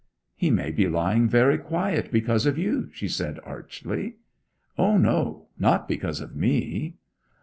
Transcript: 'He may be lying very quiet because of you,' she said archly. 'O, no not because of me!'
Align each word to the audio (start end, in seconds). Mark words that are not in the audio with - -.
'He 0.35 0.49
may 0.49 0.71
be 0.71 0.87
lying 0.89 1.29
very 1.29 1.59
quiet 1.59 2.11
because 2.11 2.47
of 2.47 2.57
you,' 2.57 2.89
she 2.91 3.07
said 3.07 3.39
archly. 3.43 4.15
'O, 4.75 4.97
no 4.97 5.49
not 5.59 5.87
because 5.87 6.21
of 6.21 6.35
me!' 6.35 6.95